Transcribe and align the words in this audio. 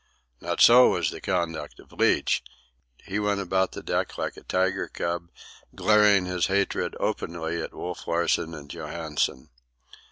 Not 0.41 0.59
so 0.61 0.89
was 0.89 1.11
the 1.11 1.21
conduct 1.21 1.79
of 1.79 1.91
Leach. 1.91 2.41
He 3.03 3.19
went 3.19 3.39
about 3.39 3.73
the 3.73 3.83
deck 3.83 4.17
like 4.17 4.35
a 4.35 4.41
tiger 4.41 4.87
cub, 4.87 5.29
glaring 5.75 6.25
his 6.25 6.47
hatred 6.47 6.95
openly 6.99 7.61
at 7.61 7.71
Wolf 7.75 8.07
Larsen 8.07 8.55
and 8.55 8.67
Johansen. 8.67 9.49